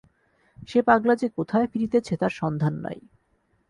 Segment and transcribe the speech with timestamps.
[0.69, 2.99] সে পাগলা যে কোথায় ফিরিতেছে তার সন্ধান নাই।